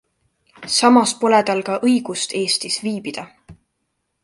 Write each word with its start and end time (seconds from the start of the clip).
Samas 0.75 1.13
pole 1.19 1.41
tal 1.51 1.61
ka 1.67 1.77
õigust 1.89 2.35
Eestis 2.41 2.81
viibida. 2.87 3.29